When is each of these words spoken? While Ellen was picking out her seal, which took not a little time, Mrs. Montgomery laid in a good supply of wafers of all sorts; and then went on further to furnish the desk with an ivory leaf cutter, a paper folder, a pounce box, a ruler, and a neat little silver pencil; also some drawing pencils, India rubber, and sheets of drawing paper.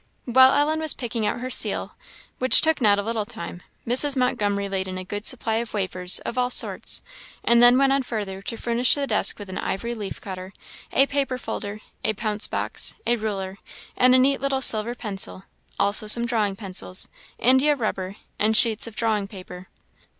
While 0.25 0.53
Ellen 0.55 0.79
was 0.79 0.95
picking 0.95 1.27
out 1.27 1.41
her 1.41 1.51
seal, 1.51 1.93
which 2.39 2.61
took 2.61 2.81
not 2.81 2.97
a 2.97 3.03
little 3.03 3.23
time, 3.23 3.61
Mrs. 3.85 4.15
Montgomery 4.17 4.67
laid 4.67 4.87
in 4.87 4.97
a 4.97 5.03
good 5.03 5.27
supply 5.27 5.57
of 5.57 5.75
wafers 5.75 6.17
of 6.25 6.39
all 6.39 6.49
sorts; 6.49 7.03
and 7.43 7.61
then 7.61 7.77
went 7.77 7.93
on 7.93 8.01
further 8.01 8.41
to 8.41 8.57
furnish 8.57 8.95
the 8.95 9.05
desk 9.05 9.37
with 9.37 9.47
an 9.47 9.59
ivory 9.59 9.93
leaf 9.93 10.19
cutter, 10.19 10.53
a 10.91 11.05
paper 11.05 11.37
folder, 11.37 11.81
a 12.03 12.13
pounce 12.13 12.47
box, 12.47 12.95
a 13.05 13.15
ruler, 13.15 13.59
and 13.95 14.15
a 14.15 14.17
neat 14.17 14.41
little 14.41 14.59
silver 14.59 14.95
pencil; 14.95 15.43
also 15.77 16.07
some 16.07 16.25
drawing 16.25 16.55
pencils, 16.55 17.07
India 17.37 17.75
rubber, 17.75 18.15
and 18.39 18.57
sheets 18.57 18.87
of 18.87 18.95
drawing 18.95 19.27
paper. 19.27 19.67